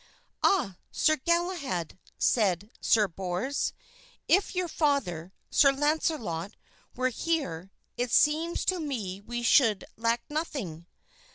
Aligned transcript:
"Ah, 0.41 0.77
Sir 0.91 1.15
Galahad," 1.15 1.95
said 2.17 2.71
Sir 2.81 3.07
Bors, 3.07 3.71
"if 4.27 4.55
your 4.55 4.67
father, 4.67 5.31
Sir 5.51 5.71
Launcelot, 5.71 6.53
were 6.95 7.09
here, 7.09 7.71
it 7.97 8.09
seems 8.11 8.65
to 8.65 8.79
me 8.79 9.21
we 9.21 9.43
should 9.43 9.85
lack 9.97 10.23
nothing." 10.27 10.87